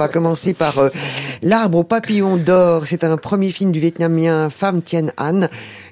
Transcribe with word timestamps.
va 0.00 0.08
commencer 0.08 0.54
par 0.54 0.78
euh, 0.78 0.88
L'arbre 1.42 1.78
au 1.78 1.84
papillon 1.84 2.38
d'or. 2.38 2.84
C'est 2.86 3.04
un 3.04 3.18
premier 3.18 3.52
film 3.52 3.70
du 3.70 3.80
Vietnamien 3.80 4.48
Pham 4.48 4.80
Thien 4.80 5.08
An, 5.18 5.42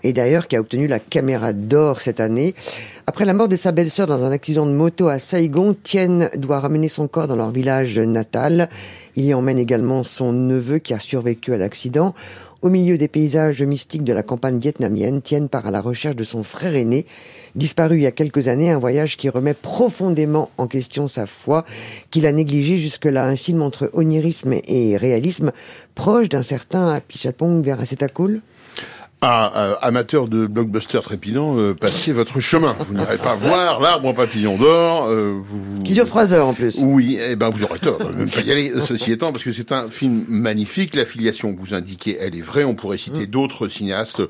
et 0.02 0.14
d'ailleurs 0.14 0.48
qui 0.48 0.56
a 0.56 0.60
obtenu 0.60 0.86
la 0.86 0.98
caméra 0.98 1.52
d'or 1.52 2.00
cette 2.00 2.18
année. 2.18 2.54
Après 3.06 3.26
la 3.26 3.34
mort 3.34 3.48
de 3.48 3.56
sa 3.56 3.70
belle-sœur 3.70 4.06
dans 4.06 4.24
un 4.24 4.32
accident 4.32 4.64
de 4.64 4.72
moto 4.72 5.08
à 5.08 5.18
Saigon, 5.18 5.76
Thien 5.82 6.30
doit 6.36 6.60
ramener 6.60 6.88
son 6.88 7.06
corps 7.06 7.28
dans 7.28 7.36
leur 7.36 7.50
village 7.50 7.98
natal. 7.98 8.70
Il 9.14 9.26
y 9.26 9.34
emmène 9.34 9.58
également 9.58 10.02
son 10.02 10.32
neveu 10.32 10.78
qui 10.78 10.94
a 10.94 10.98
survécu 10.98 11.52
à 11.52 11.58
l'accident. 11.58 12.14
Au 12.60 12.70
milieu 12.70 12.98
des 12.98 13.06
paysages 13.06 13.62
mystiques 13.62 14.02
de 14.02 14.12
la 14.12 14.24
campagne 14.24 14.58
vietnamienne, 14.58 15.22
Tien 15.22 15.46
part 15.46 15.68
à 15.68 15.70
la 15.70 15.80
recherche 15.80 16.16
de 16.16 16.24
son 16.24 16.42
frère 16.42 16.74
aîné, 16.74 17.06
disparu 17.54 17.98
il 17.98 18.02
y 18.02 18.06
a 18.06 18.10
quelques 18.10 18.48
années, 18.48 18.72
un 18.72 18.80
voyage 18.80 19.16
qui 19.16 19.28
remet 19.28 19.54
profondément 19.54 20.50
en 20.58 20.66
question 20.66 21.06
sa 21.06 21.26
foi, 21.26 21.64
qu'il 22.10 22.26
a 22.26 22.32
négligé 22.32 22.76
jusque-là, 22.76 23.24
un 23.26 23.36
film 23.36 23.62
entre 23.62 23.90
onirisme 23.92 24.54
et 24.66 24.96
réalisme, 24.96 25.52
proche 25.94 26.28
d'un 26.28 26.42
certain 26.42 27.00
Pichapong 27.06 27.62
vers 27.62 27.78
Cool 29.20 29.28
ah, 29.30 29.78
amateur 29.82 30.28
de 30.28 30.46
blockbuster 30.46 31.00
trépidant, 31.02 31.58
euh, 31.58 31.74
passez 31.74 32.12
votre 32.12 32.38
chemin. 32.38 32.76
Vous 32.78 32.94
n'irez 32.94 33.18
pas 33.18 33.34
voir 33.34 33.80
l'arbre 33.80 34.06
en 34.06 34.14
papillon 34.14 34.56
d'or. 34.56 35.06
Euh, 35.08 35.40
vous, 35.42 35.82
Qui 35.82 35.94
dure 35.94 36.06
trois 36.06 36.32
heures 36.32 36.46
en 36.46 36.54
plus. 36.54 36.76
Oui, 36.78 37.18
eh 37.20 37.34
ben 37.34 37.50
vous 37.50 37.64
aurez 37.64 37.80
tort. 37.80 37.98
Même 38.16 38.30
pas 38.30 38.42
y 38.42 38.52
aller. 38.52 38.72
Ceci 38.80 39.10
étant, 39.10 39.32
parce 39.32 39.42
que 39.42 39.50
c'est 39.50 39.72
un 39.72 39.88
film 39.88 40.24
magnifique. 40.28 40.94
L'affiliation 40.94 41.52
que 41.52 41.60
vous 41.60 41.74
indiquez, 41.74 42.16
elle 42.20 42.36
est 42.36 42.42
vraie. 42.42 42.62
On 42.62 42.74
pourrait 42.74 42.98
citer 42.98 43.26
mm. 43.26 43.30
d'autres 43.30 43.66
cinéastes 43.66 44.22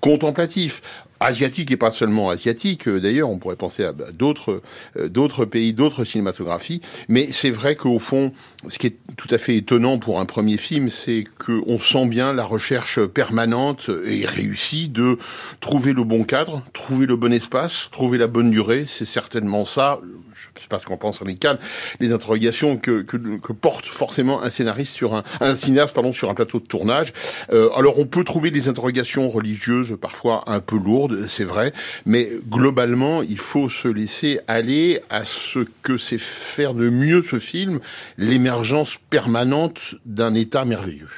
contemplatifs 0.00 0.82
asiatique 1.24 1.70
et 1.70 1.76
pas 1.76 1.90
seulement 1.90 2.30
asiatique. 2.30 2.88
Euh, 2.88 3.00
d'ailleurs, 3.00 3.30
on 3.30 3.38
pourrait 3.38 3.56
penser 3.56 3.84
à 3.84 3.92
bah, 3.92 4.06
d'autres 4.12 4.62
euh, 4.96 5.08
d'autres 5.08 5.44
pays, 5.44 5.72
d'autres 5.72 6.04
cinématographies. 6.04 6.80
Mais 7.08 7.28
c'est 7.32 7.50
vrai 7.50 7.76
qu'au 7.76 7.98
fond, 7.98 8.32
ce 8.68 8.78
qui 8.78 8.88
est 8.88 8.96
tout 9.16 9.28
à 9.30 9.38
fait 9.38 9.56
étonnant 9.56 9.98
pour 9.98 10.20
un 10.20 10.26
premier 10.26 10.56
film, 10.56 10.88
c'est 10.88 11.24
qu'on 11.38 11.78
sent 11.78 12.06
bien 12.06 12.32
la 12.32 12.44
recherche 12.44 13.04
permanente 13.06 13.90
et 14.06 14.26
réussie 14.26 14.88
de 14.88 15.18
trouver 15.60 15.92
le 15.92 16.04
bon 16.04 16.24
cadre, 16.24 16.62
trouver 16.72 17.06
le 17.06 17.16
bon 17.16 17.32
espace, 17.32 17.88
trouver 17.90 18.18
la 18.18 18.26
bonne 18.26 18.50
durée. 18.50 18.84
C'est 18.88 19.06
certainement 19.06 19.64
ça. 19.64 20.00
Je 20.34 20.60
sais 20.60 20.68
pas 20.68 20.78
ce 20.78 20.86
qu'en 20.86 20.96
pense 20.96 21.22
Ricard, 21.22 21.58
les 22.00 22.12
interrogations 22.12 22.76
que, 22.76 23.02
que, 23.02 23.16
que, 23.16 23.52
porte 23.52 23.86
forcément 23.86 24.42
un 24.42 24.50
scénariste 24.50 24.94
sur 24.94 25.14
un, 25.14 25.22
un 25.40 25.54
cinéaste 25.54 25.94
pardon 25.94 26.12
sur 26.12 26.28
un 26.28 26.34
plateau 26.34 26.60
de 26.60 26.66
tournage. 26.66 27.12
Euh, 27.52 27.70
alors 27.76 27.98
on 27.98 28.06
peut 28.06 28.24
trouver 28.24 28.50
des 28.50 28.68
interrogations 28.68 29.28
religieuses 29.28 29.96
parfois 30.00 30.44
un 30.46 30.60
peu 30.60 30.76
lourdes 30.76 31.13
c'est 31.28 31.44
vrai, 31.44 31.72
mais 32.06 32.28
globalement, 32.48 33.22
il 33.22 33.38
faut 33.38 33.68
se 33.68 33.88
laisser 33.88 34.40
aller 34.48 35.00
à 35.10 35.24
ce 35.24 35.60
que 35.82 35.96
c'est 35.96 36.18
faire 36.18 36.74
de 36.74 36.90
mieux 36.90 37.22
ce 37.22 37.38
film, 37.38 37.80
l'émergence 38.18 38.96
permanente 39.10 39.94
d'un 40.04 40.34
état 40.34 40.64
merveilleux. 40.64 41.08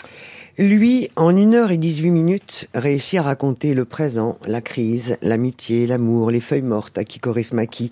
Lui, 0.58 1.10
en 1.16 1.36
une 1.36 1.54
heure 1.54 1.70
et 1.70 1.76
dix-huit 1.76 2.10
minutes, 2.10 2.66
réussit 2.72 3.18
à 3.18 3.22
raconter 3.24 3.74
le 3.74 3.84
présent, 3.84 4.38
la 4.46 4.62
crise, 4.62 5.18
l'amitié, 5.20 5.86
l'amour, 5.86 6.30
les 6.30 6.40
feuilles 6.40 6.62
mortes 6.62 6.96
à 6.96 7.04
Kikoris 7.04 7.52
Maki. 7.52 7.90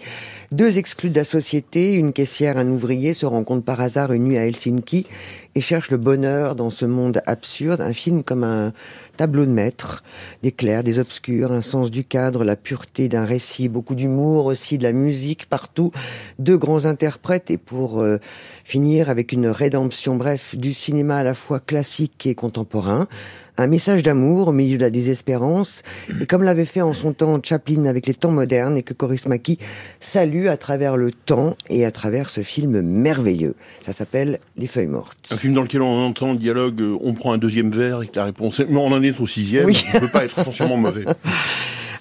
Deux 0.50 0.78
exclus 0.78 1.10
de 1.10 1.16
la 1.16 1.24
société, 1.24 1.92
une 1.92 2.14
caissière, 2.14 2.56
un 2.56 2.70
ouvrier, 2.70 3.12
se 3.12 3.26
rencontrent 3.26 3.66
par 3.66 3.82
hasard 3.82 4.12
une 4.12 4.24
nuit 4.24 4.38
à 4.38 4.46
Helsinki 4.46 5.06
et 5.54 5.60
cherchent 5.60 5.90
le 5.90 5.98
bonheur 5.98 6.56
dans 6.56 6.70
ce 6.70 6.86
monde 6.86 7.20
absurde. 7.26 7.82
Un 7.82 7.92
film 7.92 8.22
comme 8.22 8.44
un 8.44 8.72
tableau 9.16 9.46
de 9.46 9.50
maître, 9.50 10.02
des 10.42 10.52
clairs, 10.52 10.84
des 10.84 10.98
obscurs, 10.98 11.52
un 11.52 11.60
sens 11.60 11.90
du 11.90 12.04
cadre, 12.04 12.44
la 12.44 12.56
pureté 12.56 13.08
d'un 13.08 13.24
récit, 13.24 13.68
beaucoup 13.68 13.94
d'humour 13.94 14.46
aussi, 14.46 14.78
de 14.78 14.82
la 14.82 14.92
musique 14.92 15.46
partout, 15.46 15.92
deux 16.38 16.58
grands 16.58 16.84
interprètes 16.86 17.50
et 17.50 17.58
pour 17.58 18.00
euh, 18.00 18.18
finir 18.64 19.08
avec 19.08 19.32
une 19.32 19.46
rédemption, 19.46 20.16
bref, 20.16 20.56
du 20.56 20.74
cinéma 20.74 21.16
à 21.16 21.24
la 21.24 21.34
fois 21.34 21.60
classique 21.60 22.26
et 22.26 22.34
contemporain 22.34 23.08
un 23.56 23.66
message 23.66 24.02
d'amour 24.02 24.48
au 24.48 24.52
milieu 24.52 24.76
de 24.76 24.82
la 24.82 24.90
désespérance, 24.90 25.82
et 26.20 26.26
comme 26.26 26.42
l'avait 26.42 26.64
fait 26.64 26.82
en 26.82 26.92
son 26.92 27.12
temps 27.12 27.38
Chaplin 27.42 27.86
avec 27.86 28.06
les 28.06 28.14
temps 28.14 28.30
modernes, 28.30 28.76
et 28.76 28.82
que 28.82 28.94
Coris 28.94 29.26
Maki 29.26 29.58
salue 30.00 30.46
à 30.46 30.56
travers 30.56 30.96
le 30.96 31.12
temps 31.12 31.56
et 31.70 31.84
à 31.84 31.90
travers 31.90 32.30
ce 32.30 32.42
film 32.42 32.80
merveilleux. 32.80 33.54
Ça 33.82 33.92
s'appelle 33.92 34.38
Les 34.56 34.66
Feuilles 34.66 34.86
Mortes. 34.86 35.28
Un 35.30 35.36
film 35.36 35.54
dans 35.54 35.62
lequel 35.62 35.82
on 35.82 36.06
entend 36.06 36.32
le 36.32 36.38
dialogue, 36.38 36.80
euh, 36.80 36.96
on 37.00 37.14
prend 37.14 37.32
un 37.32 37.38
deuxième 37.38 37.70
verre 37.70 38.02
et 38.02 38.06
que 38.08 38.16
la 38.16 38.24
réponse 38.24 38.60
est, 38.60 38.66
mais 38.68 38.78
on 38.78 38.86
en 38.86 39.02
est 39.02 39.18
au 39.20 39.26
sixième, 39.26 39.66
oui. 39.66 39.84
ne 39.94 40.00
peut 40.00 40.08
pas 40.08 40.24
être 40.24 40.38
essentiellement 40.38 40.76
mauvais. 40.76 41.04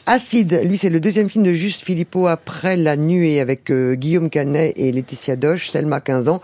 Acide, 0.05 0.63
lui 0.65 0.77
c'est 0.77 0.89
le 0.89 0.99
deuxième 0.99 1.29
film 1.29 1.45
de 1.45 1.53
Juste 1.53 1.81
Philippot 1.81 2.27
après 2.27 2.75
La 2.75 2.97
Nuée 2.97 3.39
avec 3.39 3.71
euh, 3.71 3.95
Guillaume 3.95 4.29
Canet 4.29 4.73
et 4.75 4.91
Laetitia 4.91 5.37
Doche, 5.37 5.69
Selma 5.69 6.01
15 6.01 6.27
ans 6.27 6.41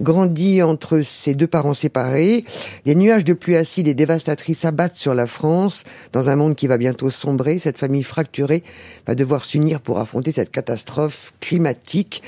grandit 0.00 0.62
entre 0.62 1.00
ses 1.02 1.34
deux 1.34 1.46
parents 1.46 1.74
séparés. 1.74 2.44
Des 2.84 2.94
nuages 2.94 3.24
de 3.24 3.32
pluie 3.32 3.56
acide 3.56 3.88
et 3.88 3.94
dévastatrices 3.94 4.60
s'abattent 4.60 4.96
sur 4.96 5.14
la 5.14 5.26
France. 5.26 5.84
Dans 6.12 6.30
un 6.30 6.36
monde 6.36 6.56
qui 6.56 6.66
va 6.66 6.78
bientôt 6.78 7.10
sombrer, 7.10 7.58
cette 7.58 7.78
famille 7.78 8.02
fracturée 8.02 8.62
va 9.06 9.14
devoir 9.14 9.44
s'unir 9.44 9.80
pour 9.80 9.98
affronter 9.98 10.32
cette 10.32 10.50
catastrophe 10.50 11.32
climatique. 11.40 12.22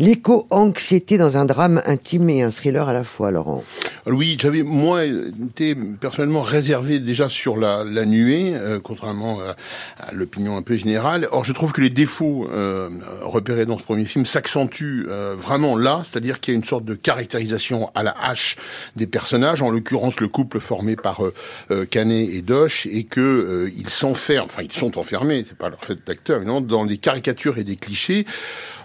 L'éco-anxiété 0.00 1.18
dans 1.18 1.38
un 1.38 1.44
drame 1.44 1.82
intime 1.84 2.30
et 2.30 2.42
un 2.42 2.52
thriller 2.52 2.88
à 2.88 2.92
la 2.92 3.02
fois, 3.02 3.32
Laurent. 3.32 3.64
Oui, 4.06 4.36
j'avais 4.40 4.62
moi 4.62 5.04
été 5.04 5.74
personnellement 6.00 6.40
réservé 6.40 7.00
déjà 7.00 7.28
sur 7.28 7.56
la, 7.56 7.84
nuée, 8.04 8.54
euh, 8.54 8.78
contrairement 8.80 9.40
à, 9.40 10.12
l'opinion 10.12 10.56
un 10.56 10.62
peu 10.62 10.76
générale. 10.76 11.26
Or, 11.32 11.44
je 11.44 11.52
trouve 11.52 11.72
que 11.72 11.80
les 11.80 11.90
défauts 11.90 12.48
euh, 12.52 12.88
repérés 13.22 13.66
dans 13.66 13.76
ce 13.76 13.82
premier 13.82 14.04
film 14.04 14.24
s'accentuent 14.24 15.06
euh, 15.08 15.34
vraiment 15.36 15.76
là, 15.76 16.02
c'est-à-dire 16.04 16.38
qu'il 16.38 16.54
y 16.54 16.56
a 16.56 16.58
une 16.58 16.64
sorte 16.64 16.84
de 16.84 16.94
caractérisation 16.94 17.90
à 17.96 18.04
la 18.04 18.12
hache 18.12 18.54
des 18.94 19.08
personnages, 19.08 19.62
en 19.62 19.70
l'occurrence 19.70 20.20
le 20.20 20.28
couple 20.28 20.60
formé 20.60 20.94
par 20.94 21.22
Canet 21.90 22.28
et 22.32 22.42
Doche, 22.42 22.86
et 22.86 23.02
que 23.02 23.68
ils 23.76 23.90
s'enferment, 23.90 24.46
enfin 24.46 24.62
ils 24.62 24.72
sont 24.72 24.96
enfermés, 24.96 25.44
c'est 25.46 25.58
pas 25.58 25.68
leur 25.68 25.84
fait 25.84 25.98
d'acteur, 26.06 26.40
dans 26.62 26.86
des 26.86 26.98
caricatures 26.98 27.58
et 27.58 27.64
des 27.64 27.76
clichés 27.76 28.26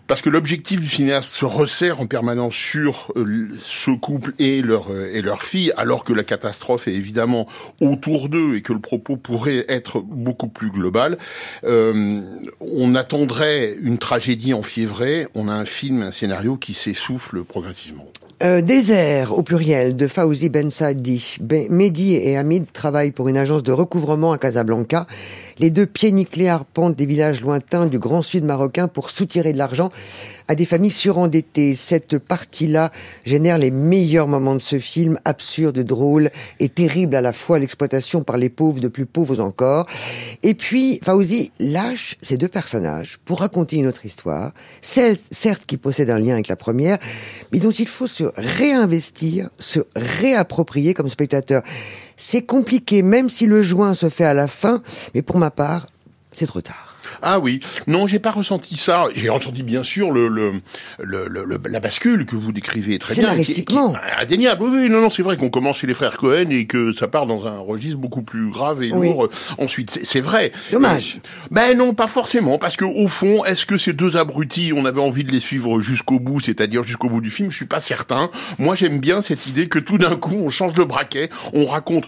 parce 0.08 0.22
que 0.22 0.30
l'objectif 0.30 0.81
du 0.81 0.90
cinéaste 0.90 1.31
se 1.31 1.46
resserre 1.46 2.02
en 2.02 2.08
permanence 2.08 2.56
sur 2.56 3.12
euh, 3.16 3.47
ce 3.62 3.91
couple 3.91 4.34
et 4.38 4.62
leur 4.62 4.91
euh, 4.91 5.12
et 5.14 5.22
leur 5.22 5.44
fille, 5.44 5.72
alors 5.78 6.03
que 6.03 6.14
la 6.14 6.24
catastrophe 6.24 6.88
est 6.88 6.94
évidemment 6.94 7.47
autour 7.80 8.30
d'eux 8.30 8.56
et 8.56 8.62
que 8.62 8.74
le 8.74 8.80
propos 8.80 9.16
pourrait 9.16 9.66
être 9.69 10.02
beaucoup 10.02 10.50
plus 10.50 10.72
global. 10.72 11.18
Euh, 11.63 12.22
on 12.59 12.96
attendrait 12.96 13.75
une 13.81 13.97
tragédie 13.97 14.53
enfiévrée. 14.53 15.28
On 15.36 15.47
a 15.47 15.53
un 15.53 15.66
film, 15.66 16.02
un 16.02 16.12
scénario 16.12 16.58
qui 16.58 16.74
s'essouffle 16.74 17.44
progressivement. 17.44 18.06
Désert, 18.62 19.38
au 19.38 19.42
pluriel, 19.42 19.96
de 19.96 20.06
Fauzi 20.09 20.50
Ben 20.50 20.69
Saadi. 20.69 21.38
Mehdi 21.69 22.16
et 22.16 22.36
Hamid 22.36 22.69
travaillent 22.74 23.12
pour 23.12 23.30
une 23.30 23.38
agence 23.38 23.63
de 23.63 23.72
recouvrement 23.72 24.34
à 24.34 24.38
Casablanca. 24.38 25.08
Les 25.59 25.69
deux 25.69 25.86
pieds 25.86 26.12
nickelés 26.12 26.50
arpentent 26.50 26.97
des 26.97 27.06
villages 27.06 27.40
lointains 27.40 27.86
du 27.86 28.00
grand 28.00 28.22
sud 28.22 28.44
marocain 28.44 28.90
pour 28.90 29.12
soutirer 29.12 29.53
de 29.53 29.58
l'argent 29.58 29.93
à 30.48 30.56
des 30.56 30.66
familles 30.66 30.92
surendettées. 30.92 31.76
Cette 31.76 32.18
partie-là 32.18 32.92
génère 33.26 33.58
les 33.58 33.72
meilleurs 33.72 34.28
moments 34.28 34.56
de 34.56 34.62
ce 34.62 34.80
film, 34.80 35.20
absurde, 35.26 35.80
drôle 35.80 36.31
et 36.59 36.70
terrible 36.70 37.16
à 37.16 37.22
la 37.22 37.34
fois 37.34 37.59
l'exploitation 37.59 38.24
par 38.24 38.38
les 38.38 38.50
pauvres 38.50 38.80
de 38.80 38.88
plus 38.88 39.06
pauvres 39.06 39.40
encore. 39.40 39.88
Et 40.44 40.54
puis, 40.54 41.00
Fauzi 41.04 41.52
lâche 41.59 42.16
ces 42.22 42.38
deux 42.38 42.48
personnages 42.48 43.20
pour 43.26 43.40
raconter 43.40 43.78
une 43.78 43.88
autre 43.88 44.06
histoire, 44.06 44.54
celle, 44.81 45.18
certes, 45.31 45.66
qui 45.66 45.78
possède 45.78 46.10
un 46.10 46.20
lien 46.20 46.34
avec 46.34 46.48
la 46.48 46.56
première, 46.56 46.98
mais 47.52 47.60
dont 47.60 47.72
il 47.72 47.88
faut 47.88 48.08
se 48.08 48.25
réinvestir, 48.36 49.50
se 49.60 49.80
réapproprier 49.96 50.94
comme 50.94 51.10
spectateur. 51.10 51.64
C'est 52.18 52.44
compliqué, 52.44 53.02
même 53.02 53.30
si 53.30 53.46
le 53.46 53.64
joint 53.64 53.94
se 53.94 54.10
fait 54.10 54.25
à 54.25 54.34
la 54.34 54.48
fin, 54.48 54.81
mais 55.16 55.22
pour 55.22 55.40
ma 55.40 55.52
part, 55.52 55.88
c'est 56.31 56.48
trop 56.48 56.62
tard. 56.62 56.93
Ah 57.22 57.40
oui, 57.40 57.59
non, 57.88 58.07
j'ai 58.07 58.19
pas 58.19 58.31
ressenti 58.31 58.75
ça. 58.75 59.06
J'ai 59.13 59.29
ressenti 59.29 59.63
bien 59.63 59.84
sûr 59.84 60.12
le, 60.12 60.28
le, 60.28 60.62
le, 61.00 61.28
la 61.69 61.79
bascule 61.79 62.25
que 62.25 62.35
vous 62.35 62.51
décrivez 62.51 63.00
très 63.00 63.13
bien. 63.13 63.24
Scénaristiquement. 63.24 63.96
Indéniable. 64.19 64.63
Oui, 64.63 64.69
oui, 64.84 64.90
non, 64.90 65.01
non, 65.01 65.09
c'est 65.09 65.24
vrai 65.24 65.38
qu'on 65.38 65.50
commence 65.50 65.77
chez 65.77 65.88
les 65.88 65.94
frères 65.94 66.18
Cohen 66.18 66.50
et 66.50 66.65
que 66.65 66.94
ça 66.94 67.07
part 67.07 67.25
dans 67.25 67.45
un 67.45 67.60
registre 67.60 67.98
beaucoup 67.98 68.24
plus 68.24 68.50
grave 68.50 68.83
et 68.83 68.89
lourd. 68.89 69.30
Ensuite, 69.57 70.00
c'est 70.04 70.21
vrai. 70.21 70.51
Dommage. 70.71 71.19
ben 71.51 71.77
non, 71.77 71.94
pas 71.94 72.07
forcément, 72.07 72.57
parce 72.57 72.75
que 72.77 72.86
au 72.86 73.07
fond, 73.07 73.44
est-ce 73.45 73.66
que 73.66 73.77
ces 73.77 73.94
deux 73.94 74.18
abrutis, 74.18 74.71
on 74.75 74.86
avait 74.86 75.01
envie 75.01 75.24
de 75.24 75.31
les 75.31 75.39
suivre 75.39 75.80
jusqu'au 75.80 76.19
bout, 76.19 76.39
c'est-à-dire 76.39 76.83
jusqu'au 76.83 77.09
bout 77.09 77.21
du 77.21 77.31
film? 77.31 77.51
Je 77.51 77.56
suis 77.56 77.66
pas 77.66 77.80
certain. 77.80 78.30
Moi, 78.59 78.75
j'aime 78.75 79.00
bien 79.00 79.21
cette 79.21 79.48
idée 79.48 79.68
que 79.68 79.80
tout 79.80 79.98
d'un 79.98 80.16
coup, 80.16 80.36
on 80.36 80.50
change 80.50 80.74
de 80.74 80.83
braquet, 80.83 81.30
on 81.54 81.66
raconte 81.66 82.06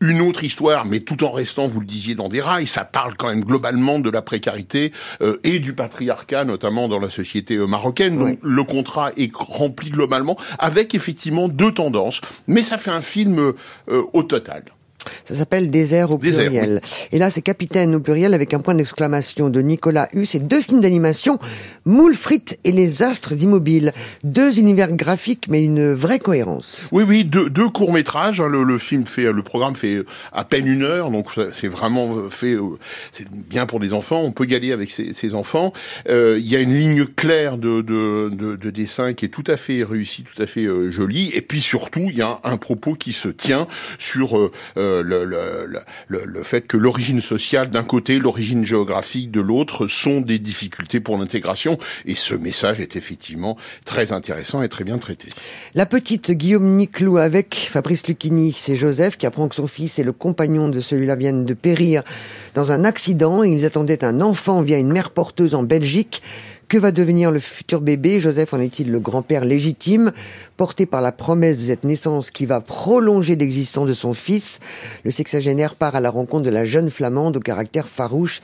une 0.00 0.20
autre 0.20 0.44
histoire, 0.44 0.84
mais 0.84 1.00
tout 1.00 1.24
en 1.24 1.30
restant, 1.30 1.66
vous 1.66 1.80
le 1.80 1.86
disiez, 1.86 2.14
dans 2.14 2.28
des 2.28 2.40
rails. 2.40 2.66
Ça 2.66 2.84
parle 2.84 3.16
quand 3.16 3.28
même 3.28 3.44
globalement 3.44 3.98
de 3.98 4.10
la 4.10 4.22
précarité 4.22 4.92
euh, 5.22 5.38
et 5.44 5.58
du 5.58 5.72
patriarcat, 5.72 6.44
notamment 6.44 6.88
dans 6.88 7.00
la 7.00 7.08
société 7.08 7.56
euh, 7.56 7.66
marocaine. 7.66 8.18
Donc 8.18 8.38
le 8.42 8.64
contrat 8.64 9.12
est 9.16 9.34
rempli 9.34 9.90
globalement, 9.90 10.36
avec 10.58 10.94
effectivement 10.94 11.48
deux 11.48 11.72
tendances. 11.72 12.20
Mais 12.46 12.62
ça 12.62 12.78
fait 12.78 12.90
un 12.90 13.02
film 13.02 13.38
euh, 13.88 14.02
au 14.12 14.22
total. 14.22 14.64
Ça 15.24 15.34
s'appelle 15.34 15.70
Désert 15.70 16.10
au 16.10 16.18
pluriel. 16.18 16.80
Et 17.12 17.18
là, 17.18 17.30
c'est 17.30 17.42
Capitaine 17.42 17.94
au 17.94 18.00
pluriel 18.00 18.34
avec 18.34 18.54
un 18.54 18.60
point 18.60 18.74
d'exclamation 18.74 19.48
de 19.48 19.60
Nicolas 19.60 20.08
Hus 20.12 20.28
et 20.34 20.38
deux 20.38 20.60
films 20.60 20.80
d'animation, 20.80 21.38
Moule 21.86 22.16
frites 22.16 22.58
et 22.64 22.72
les 22.72 23.04
astres 23.04 23.32
immobiles. 23.44 23.92
Deux 24.24 24.58
univers 24.58 24.90
graphiques, 24.90 25.46
mais 25.48 25.62
une 25.62 25.92
vraie 25.92 26.18
cohérence. 26.18 26.88
Oui, 26.90 27.04
oui, 27.06 27.24
deux, 27.24 27.48
deux 27.48 27.68
courts 27.68 27.92
métrages. 27.92 28.40
Hein. 28.40 28.48
Le, 28.48 28.78
film 28.78 29.06
fait, 29.06 29.30
le 29.30 29.42
programme 29.44 29.76
fait 29.76 30.02
à 30.32 30.44
peine 30.44 30.66
une 30.66 30.82
heure, 30.82 31.12
donc 31.12 31.28
c'est 31.52 31.68
vraiment 31.68 32.28
fait, 32.28 32.54
euh, 32.54 32.76
c'est 33.12 33.28
bien 33.30 33.66
pour 33.66 33.78
des 33.78 33.94
enfants. 33.94 34.20
On 34.20 34.32
peut 34.32 34.46
y 34.46 34.56
aller 34.56 34.72
avec 34.72 34.90
ses, 34.90 35.34
enfants. 35.34 35.72
Euh, 36.08 36.36
il 36.40 36.50
y 36.50 36.56
a 36.56 36.60
une 36.60 36.76
ligne 36.76 37.06
claire 37.06 37.56
de, 37.56 37.82
de, 37.82 38.30
de, 38.30 38.70
dessin 38.70 39.14
qui 39.14 39.24
est 39.24 39.28
tout 39.28 39.44
à 39.46 39.56
fait 39.56 39.84
réussie, 39.84 40.24
tout 40.24 40.42
à 40.42 40.46
fait 40.46 40.64
euh, 40.64 40.90
jolie. 40.90 41.30
Et 41.34 41.40
puis 41.40 41.60
surtout, 41.60 42.06
il 42.08 42.16
y 42.16 42.22
a 42.22 42.40
un, 42.42 42.56
propos 42.56 42.94
qui 42.94 43.12
se 43.12 43.28
tient 43.28 43.68
sur 43.98 44.50
le, 45.02 46.42
fait 46.42 46.66
que 46.66 46.76
l'origine 46.76 47.20
sociale 47.20 47.68
d'un 47.70 47.82
côté, 47.82 48.18
l'origine 48.18 48.64
géographique 48.64 49.30
de 49.30 49.40
l'autre 49.40 49.86
sont 49.86 50.20
des 50.20 50.38
difficultés 50.38 51.00
pour 51.00 51.18
l'intégration. 51.18 51.78
Et 52.04 52.14
ce 52.14 52.34
message 52.34 52.80
est 52.80 52.96
effectivement 52.96 53.56
très 53.84 54.12
intéressant 54.12 54.62
et 54.62 54.68
très 54.68 54.84
bien 54.84 54.98
traité. 54.98 55.28
La 55.74 55.86
petite 55.86 56.30
Guillaume 56.30 56.76
Niclou 56.76 57.18
avec 57.18 57.68
Fabrice 57.70 58.06
Lucchini, 58.06 58.54
c'est 58.56 58.76
Joseph 58.76 59.16
qui 59.16 59.26
apprend 59.26 59.48
que 59.48 59.54
son 59.54 59.66
fils 59.66 59.98
et 59.98 60.04
le 60.04 60.12
compagnon 60.12 60.68
de 60.68 60.80
celui-là 60.80 61.16
viennent 61.16 61.44
de 61.44 61.54
périr 61.54 62.02
dans 62.54 62.72
un 62.72 62.84
accident. 62.84 63.42
Ils 63.42 63.64
attendaient 63.64 64.04
un 64.04 64.20
enfant 64.20 64.62
via 64.62 64.78
une 64.78 64.92
mère 64.92 65.10
porteuse 65.10 65.54
en 65.54 65.62
Belgique. 65.62 66.22
Que 66.68 66.78
va 66.78 66.90
devenir 66.90 67.30
le 67.30 67.38
futur 67.38 67.80
bébé? 67.80 68.18
Joseph 68.18 68.52
en 68.52 68.58
est-il 68.58 68.90
le 68.90 68.98
grand-père 68.98 69.44
légitime, 69.44 70.12
porté 70.56 70.84
par 70.84 71.00
la 71.00 71.12
promesse 71.12 71.56
de 71.56 71.62
cette 71.62 71.84
naissance 71.84 72.32
qui 72.32 72.44
va 72.44 72.60
prolonger 72.60 73.36
l'existence 73.36 73.86
de 73.86 73.92
son 73.92 74.14
fils 74.14 74.58
Le 75.04 75.12
sexagénaire 75.12 75.76
part 75.76 75.94
à 75.94 76.00
la 76.00 76.10
rencontre 76.10 76.42
de 76.42 76.50
la 76.50 76.64
jeune 76.64 76.90
flamande 76.90 77.36
au 77.36 77.40
caractère 77.40 77.86
farouche 77.86 78.42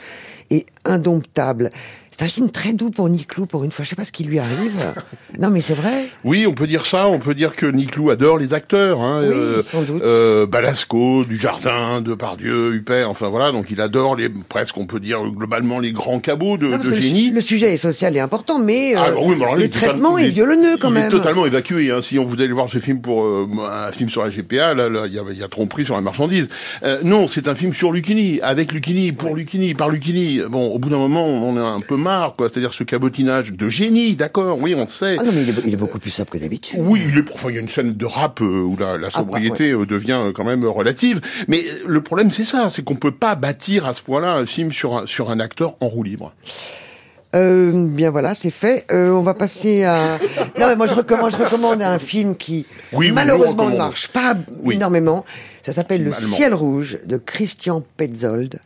et 0.50 0.66
indomptable. 0.84 1.70
C'est 2.12 2.24
un 2.24 2.28
film 2.28 2.50
très 2.50 2.72
doux 2.72 2.90
pour 2.90 3.08
Niclou, 3.08 3.46
pour 3.46 3.64
une 3.64 3.70
fois. 3.70 3.84
Je 3.84 3.90
sais 3.90 3.96
pas 3.96 4.04
ce 4.04 4.12
qui 4.12 4.24
lui 4.24 4.38
arrive. 4.38 4.92
non, 5.38 5.50
mais 5.50 5.60
c'est 5.60 5.74
vrai. 5.74 6.08
Oui, 6.24 6.46
on 6.46 6.52
peut 6.52 6.66
dire 6.66 6.86
ça. 6.86 7.08
On 7.08 7.18
peut 7.18 7.34
dire 7.34 7.56
que 7.56 7.66
Niclou 7.66 8.10
adore 8.10 8.38
les 8.38 8.54
acteurs. 8.54 9.00
Hein. 9.00 9.22
Oui, 9.24 9.34
euh, 9.34 9.62
sans 9.62 9.82
doute. 9.82 10.02
Euh, 10.02 10.46
Balasco, 10.46 11.24
Dujardin, 11.24 12.00
Depardieu, 12.02 12.74
Huppert. 12.74 13.10
Enfin 13.10 13.28
voilà, 13.28 13.50
donc 13.50 13.70
il 13.70 13.80
adore 13.80 14.16
les 14.16 14.28
presque, 14.28 14.76
on 14.76 14.86
peut 14.86 15.00
dire 15.00 15.22
globalement 15.22 15.78
les 15.78 15.92
grands 15.92 16.20
cabots 16.20 16.56
de, 16.58 16.76
de 16.76 16.92
génie. 16.92 17.30
Le, 17.30 17.40
sujet 17.40 17.72
est 17.72 17.78
social 17.78 18.16
et 18.16 18.20
important, 18.20 18.58
mais, 18.58 18.96
euh, 18.96 19.00
ah, 19.00 19.10
bah 19.10 19.56
le 19.56 19.70
traitement 19.70 20.18
est 20.18 20.28
violonneux 20.28 20.76
quand 20.80 20.90
même. 20.90 21.04
Il 21.04 21.06
est 21.06 21.10
totalement 21.10 21.46
évacué. 21.46 21.90
Hein. 21.90 22.02
Si 22.02 22.18
on 22.18 22.24
voulait 22.24 22.44
aller 22.44 22.52
voir 22.52 22.68
ce 22.68 22.78
film 22.78 23.00
pour 23.00 23.24
euh, 23.24 23.48
un 23.70 23.92
film 23.92 24.08
sur 24.08 24.24
la 24.24 24.30
GPA, 24.30 24.74
là, 24.74 24.88
il 25.06 25.12
y 25.12 25.18
a, 25.18 25.22
y 25.32 25.42
a 25.42 25.48
tromperie 25.48 25.84
sur 25.84 25.94
la 25.94 26.00
marchandise. 26.00 26.48
Euh, 26.82 26.98
non, 27.04 27.28
c'est 27.28 27.48
un 27.48 27.54
film 27.54 27.72
sur 27.72 27.92
Lucchini, 27.92 28.40
avec 28.40 28.72
Lucchini, 28.72 29.12
pour 29.12 29.34
Lucchini, 29.34 29.74
par 29.74 29.88
Lucchini. 29.88 30.40
Bon, 30.48 30.68
au 30.68 30.78
bout 30.78 30.90
d'un 30.90 30.98
moment, 30.98 31.26
on 31.26 31.56
est 31.56 31.60
un 31.60 31.80
peu 31.80 31.96
marre, 32.02 32.34
quoi. 32.34 32.48
C'est-à-dire 32.48 32.74
ce 32.74 32.84
cabotinage 32.84 33.52
de 33.52 33.68
génie, 33.68 34.14
d'accord, 34.14 34.58
oui, 34.60 34.74
on 34.76 34.86
sait. 34.86 35.16
Ah 35.18 35.24
non, 35.24 35.32
mais 35.34 35.42
il 35.42 35.72
est, 35.72 35.76
beaucoup 35.76 35.98
plus 35.98 36.10
simple 36.10 36.32
que 36.32 36.38
d'habitude. 36.38 36.78
Oui, 36.82 37.02
il 37.08 37.18
est, 37.18 37.24
enfin, 37.32 37.48
il 37.48 37.54
y 37.54 37.58
a 37.58 37.60
une 37.60 37.68
scène 37.68 37.94
de 37.94 38.06
rap 38.06 38.40
euh, 38.40 38.62
où 38.62 38.76
la, 38.76 38.98
la 38.98 39.08
ah, 39.08 39.18
sobriété 39.18 39.70
euh, 39.70 39.86
devient 39.86 40.20
euh, 40.20 40.32
quand 40.32 40.44
même 40.44 40.64
relative. 40.64 41.20
Mais 41.48 41.64
le 41.86 42.02
problème, 42.02 42.30
c'est 42.30 42.44
ça, 42.44 42.68
c'est 42.68 42.84
qu'on 42.84 42.96
peut 42.96 43.12
pas 43.12 43.34
bâtir 43.34 43.86
à 43.86 43.94
ce 43.94 44.02
point-là 44.02 44.34
un 44.34 44.46
film 44.46 44.72
sur 44.72 44.94
un, 44.94 45.06
sur 45.06 45.30
un 45.30 45.40
acteur 45.40 45.76
en 45.80 45.88
roue 45.88 46.02
libre. 46.02 46.34
Euh, 47.34 47.86
bien 47.86 48.10
voilà, 48.10 48.34
c'est 48.34 48.50
fait. 48.50 48.84
Euh, 48.92 49.10
on 49.10 49.22
va 49.22 49.34
passer 49.34 49.84
à. 49.84 50.18
Non, 50.58 50.66
mais 50.66 50.76
moi 50.76 50.86
je 50.86 50.94
recommande, 50.94 51.30
je 51.30 51.36
recommande 51.38 51.80
un 51.80 51.98
film 51.98 52.36
qui 52.36 52.66
malheureusement 52.92 53.70
ne 53.70 53.76
marche 53.76 54.08
pas 54.08 54.34
énormément. 54.70 55.24
Ça 55.62 55.72
s'appelle 55.72 56.04
Le 56.04 56.12
ciel 56.12 56.52
rouge 56.52 56.98
de 57.06 57.16
Christian 57.16 57.82
Petzold 57.96 58.60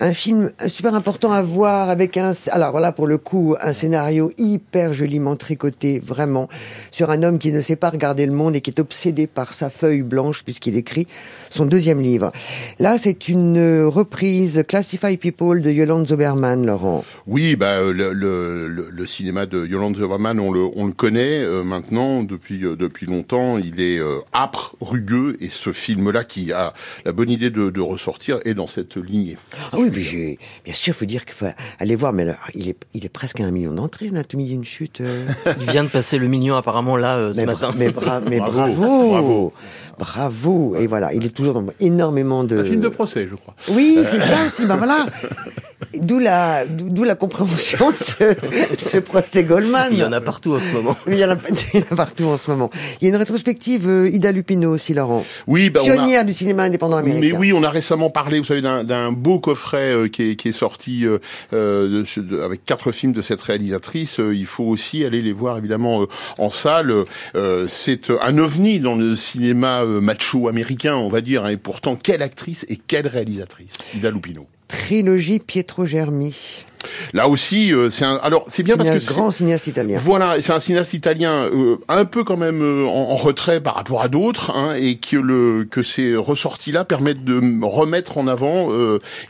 un 0.00 0.12
film 0.12 0.52
super 0.66 0.94
important 0.94 1.32
à 1.32 1.42
voir 1.42 1.88
avec 1.88 2.16
un, 2.16 2.32
alors 2.50 2.80
là 2.80 2.92
pour 2.92 3.06
le 3.06 3.18
coup, 3.18 3.56
un 3.60 3.72
scénario 3.72 4.32
hyper 4.38 4.92
joliment 4.92 5.36
tricoté, 5.36 5.98
vraiment, 5.98 6.48
sur 6.90 7.10
un 7.10 7.22
homme 7.22 7.38
qui 7.38 7.52
ne 7.52 7.60
sait 7.60 7.76
pas 7.76 7.90
regarder 7.90 8.26
le 8.26 8.32
monde 8.32 8.56
et 8.56 8.60
qui 8.60 8.70
est 8.70 8.80
obsédé 8.80 9.26
par 9.26 9.54
sa 9.54 9.70
feuille 9.70 10.02
blanche 10.02 10.42
puisqu'il 10.44 10.76
écrit 10.76 11.06
son 11.50 11.64
deuxième 11.64 12.00
livre. 12.00 12.32
Là, 12.78 12.98
c'est 12.98 13.28
une 13.28 13.84
reprise 13.84 14.64
Classify 14.68 15.16
People 15.16 15.62
de 15.62 15.70
Yolande 15.70 16.06
Zoberman, 16.06 16.66
Laurent. 16.66 17.04
Oui, 17.26 17.56
bah, 17.56 17.80
le, 17.80 18.12
le, 18.12 18.68
le, 18.68 19.06
cinéma 19.06 19.46
de 19.46 19.64
Yolande 19.64 19.96
Zoberman, 19.96 20.38
on 20.40 20.52
le, 20.52 20.68
on 20.74 20.84
le 20.86 20.92
connaît 20.92 21.42
euh, 21.42 21.62
maintenant 21.62 22.22
depuis, 22.22 22.64
euh, 22.64 22.76
depuis 22.76 23.06
longtemps. 23.06 23.58
Il 23.58 23.80
est 23.80 23.98
euh, 23.98 24.18
âpre, 24.34 24.76
rugueux, 24.80 25.36
et 25.40 25.48
ce 25.48 25.72
film-là 25.72 26.24
qui 26.24 26.52
a 26.52 26.74
la 27.04 27.12
bonne 27.12 27.30
idée 27.30 27.50
de, 27.50 27.70
de 27.70 27.80
ressortir 27.80 28.40
est 28.44 28.54
dans 28.54 28.66
cette 28.66 28.96
lignée. 28.96 29.38
Ah 29.72 29.76
oui, 29.78 29.85
bien 29.90 30.74
sûr, 30.74 30.94
il 30.94 30.98
faut 30.98 31.04
dire 31.04 31.24
qu'il 31.24 31.34
faut 31.34 31.46
aller 31.78 31.96
voir, 31.96 32.12
mais 32.12 32.22
alors, 32.22 32.36
il 32.54 32.68
est, 32.68 32.76
il 32.94 33.04
est 33.04 33.10
presque 33.10 33.40
à 33.40 33.44
un 33.44 33.50
million 33.50 33.72
d'entrées, 33.72 34.08
Anatomie 34.08 34.46
d'une 34.46 34.64
chute. 34.64 35.02
Il 35.60 35.70
vient 35.70 35.84
de 35.84 35.88
passer 35.88 36.18
le 36.18 36.28
million 36.28 36.56
apparemment 36.56 36.96
là 36.96 37.32
ce 37.34 37.42
matin. 37.42 37.70
mais, 37.76 37.92
mais 38.28 38.38
bravo. 38.40 39.10
bravo. 39.10 39.52
Bravo. 39.98 40.76
Et 40.76 40.86
voilà, 40.86 41.12
il 41.14 41.24
est 41.24 41.34
toujours 41.34 41.54
dans 41.54 41.66
énormément 41.80 42.44
de. 42.44 42.58
Un 42.58 42.64
film 42.64 42.80
de 42.80 42.88
procès, 42.88 43.26
je 43.30 43.34
crois. 43.34 43.54
Oui, 43.68 43.98
c'est 44.04 44.20
ça 44.20 44.44
aussi. 44.46 44.66
Ben 44.66 44.76
voilà. 44.76 45.06
D'où 46.00 46.18
la, 46.18 46.66
d'où 46.66 47.04
la 47.04 47.14
compréhension 47.14 47.90
de 47.90 47.96
ce, 48.76 48.98
procès 48.98 49.44
Goldman. 49.44 49.88
Il 49.92 49.98
y 49.98 50.04
en 50.04 50.12
a 50.12 50.20
partout 50.20 50.54
en 50.54 50.60
ce 50.60 50.70
moment. 50.70 50.96
Il 51.06 51.18
y 51.18 51.24
en 51.24 51.30
a, 51.30 51.36
partout 51.96 52.24
en 52.24 52.36
ce 52.36 52.50
moment. 52.50 52.70
Il 53.00 53.04
y 53.04 53.06
a 53.06 53.10
une 53.10 53.16
rétrospective 53.16 53.88
euh, 53.88 54.10
Ida 54.10 54.32
Lupino 54.32 54.72
aussi, 54.72 54.94
Laurent. 54.94 55.24
Oui, 55.46 55.70
bah, 55.70 55.80
pionnière 55.82 56.24
du 56.24 56.32
cinéma 56.32 56.64
indépendant 56.64 56.96
américain. 56.96 57.28
Mais 57.32 57.38
oui, 57.38 57.52
on 57.52 57.62
a 57.62 57.70
récemment 57.70 58.10
parlé, 58.10 58.38
vous 58.38 58.44
savez, 58.44 58.62
d'un 58.62 59.12
beau 59.12 59.38
coffret 59.38 59.92
euh, 59.92 60.08
qui, 60.08 60.30
est, 60.30 60.36
qui, 60.36 60.48
est, 60.48 60.52
sorti 60.52 61.06
euh, 61.06 61.18
euh 61.52 62.04
avec 62.44 62.64
quatre 62.64 62.92
films 62.92 63.12
de 63.12 63.22
cette 63.22 63.40
réalisatrice. 63.40 64.18
il 64.18 64.46
faut 64.46 64.64
aussi 64.64 65.04
aller 65.04 65.22
les 65.22 65.32
voir 65.32 65.58
évidemment 65.58 66.06
en 66.38 66.50
salle. 66.50 66.92
c'est 67.68 68.10
un 68.10 68.38
ovni 68.38 68.80
dans 68.80 68.94
le 68.94 69.16
cinéma 69.16 69.84
macho 69.84 70.48
américain, 70.48 70.96
on 70.96 71.08
va 71.08 71.20
dire. 71.20 71.44
Hein, 71.44 71.50
et 71.50 71.56
pourtant, 71.56 71.96
quelle 71.96 72.22
actrice 72.22 72.64
et 72.68 72.76
quelle 72.76 73.06
réalisatrice, 73.06 73.72
Ida 73.94 74.10
Lupino? 74.10 74.46
Trilogie 74.68 75.38
Pietro 75.38 75.84
Germi. 75.84 76.34
Là 77.12 77.28
aussi, 77.28 77.72
euh, 77.72 77.90
c'est 77.90 78.04
un. 78.04 78.16
Alors, 78.16 78.44
c'est 78.48 78.62
bien 78.62 78.76
parce 78.76 78.90
que 78.90 79.04
grand 79.06 79.30
cinéaste 79.30 79.66
italien. 79.66 79.98
Voilà, 80.02 80.40
c'est 80.40 80.52
un 80.52 80.60
cinéaste 80.60 80.94
italien 80.94 81.48
euh, 81.52 81.76
un 81.88 82.04
peu 82.04 82.24
quand 82.24 82.36
même 82.36 82.62
euh, 82.62 82.86
en, 82.86 83.16
retrait 83.16 83.60
par 83.60 83.74
rapport 83.74 84.02
à 84.02 84.08
d'autres, 84.08 84.50
hein, 84.50 84.74
et 84.74 84.96
que 84.96 85.16
le 85.16 85.66
que 85.70 85.82
ces 85.82 86.14
ressorties-là 86.14 86.84
permettent 86.84 87.24
de 87.24 87.40
remettre 87.64 88.18
en 88.18 88.26
avant. 88.26 88.68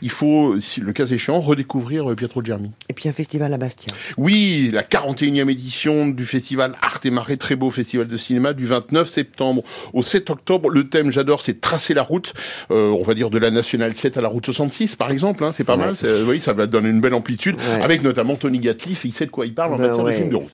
il 0.01 0.09
faut, 0.09 0.59
si 0.59 0.81
le 0.81 0.91
cas 0.93 1.05
échéant, 1.05 1.39
redécouvrir 1.39 2.15
Pietro 2.15 2.43
Germi. 2.43 2.71
Et 2.89 2.93
puis 2.93 3.07
un 3.09 3.13
festival 3.13 3.53
à 3.53 3.57
Bastia. 3.57 3.93
Oui, 4.17 4.69
la 4.73 4.83
41e 4.83 5.49
édition 5.49 6.07
du 6.07 6.25
festival 6.25 6.75
Arte 6.81 7.05
et 7.05 7.11
Marée, 7.11 7.37
très 7.37 7.55
beau 7.55 7.71
festival 7.71 8.07
de 8.07 8.17
cinéma, 8.17 8.53
du 8.53 8.65
29 8.65 9.09
septembre 9.09 9.63
au 9.93 10.03
7 10.03 10.29
octobre. 10.29 10.69
Le 10.69 10.89
thème, 10.89 11.11
j'adore, 11.11 11.41
c'est 11.41 11.61
tracer 11.61 11.93
la 11.93 12.03
route. 12.03 12.33
on 12.69 13.03
va 13.03 13.13
dire 13.13 13.29
de 13.29 13.39
la 13.39 13.51
nationale 13.51 13.95
7 13.95 14.17
à 14.17 14.21
la 14.21 14.27
route 14.27 14.45
66, 14.45 14.95
par 14.95 15.11
exemple. 15.11 15.43
Hein, 15.43 15.51
c'est 15.51 15.63
pas 15.63 15.77
mal. 15.77 15.95
Oui, 16.27 16.41
ça 16.41 16.53
va 16.53 16.67
donner 16.67 16.89
une 16.89 17.01
belle 17.01 17.13
amplitude 17.13 17.46
avec 17.81 18.03
notamment 18.03 18.35
Tony 18.35 18.59
Gatliff, 18.59 19.05
il 19.05 19.13
sait 19.13 19.25
de 19.25 19.31
quoi 19.31 19.45
il 19.45 19.53
parle 19.53 19.73
en 19.73 19.77
ben 19.77 19.87
matière 19.87 20.05
de 20.05 20.11
film 20.11 20.29
de 20.29 20.35
route. 20.35 20.45